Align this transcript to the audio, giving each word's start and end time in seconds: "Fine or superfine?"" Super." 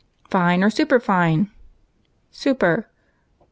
"Fine 0.31 0.63
or 0.63 0.71
superfine?"" 0.71 1.51
Super." 2.31 2.87